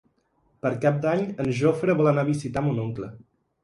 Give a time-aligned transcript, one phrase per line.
[0.65, 3.17] Per Cap d'Any en Jofre vol anar a visitar mon oncle.